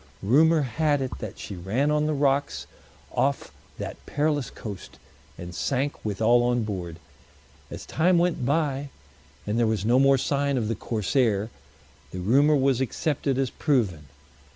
Rumor 0.23 0.63
had 0.63 0.99
it 1.03 1.19
that 1.19 1.37
she 1.37 1.53
ran 1.55 1.91
on 1.91 2.07
the 2.07 2.13
rocks 2.15 2.65
off 3.13 3.51
that 3.77 4.03
perilous 4.07 4.49
coast, 4.49 4.97
and 5.37 5.53
sank 5.53 6.03
with 6.03 6.23
all 6.23 6.41
on 6.43 6.63
board. 6.63 6.95
As 7.69 7.85
time 7.85 8.17
went 8.17 8.43
by, 8.43 8.89
and 9.45 9.59
there 9.59 9.67
was 9.67 9.85
no 9.85 9.99
more 9.99 10.17
sign 10.17 10.57
of 10.57 10.69
the 10.69 10.73
corsair, 10.75 11.51
the 12.09 12.19
rumor 12.19 12.55
was 12.55 12.81
accepted 12.81 13.37
as 13.37 13.51
proven. 13.51 14.07